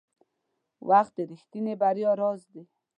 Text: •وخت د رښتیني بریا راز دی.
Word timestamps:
•وخت 0.89 1.11
د 1.17 1.19
رښتیني 1.29 1.73
بریا 1.81 2.11
راز 2.19 2.41
دی. 2.53 2.63